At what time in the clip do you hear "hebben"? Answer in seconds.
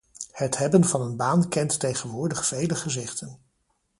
0.57-0.83